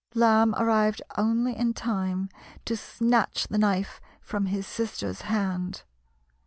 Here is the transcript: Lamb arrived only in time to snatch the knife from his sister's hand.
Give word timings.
Lamb 0.15 0.55
arrived 0.57 1.03
only 1.15 1.55
in 1.55 1.75
time 1.75 2.29
to 2.65 2.75
snatch 2.75 3.47
the 3.49 3.59
knife 3.59 4.01
from 4.19 4.47
his 4.47 4.65
sister's 4.65 5.21
hand. 5.21 5.83